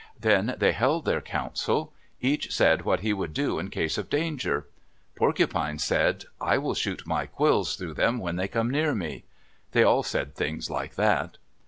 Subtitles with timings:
[0.19, 1.93] Then they held their council.
[2.21, 4.65] Each said what he would do in case of danger.
[5.15, 9.25] Porcupine said, "I will shoot my quills through them when they come near me."
[9.73, 11.37] They all said things like that.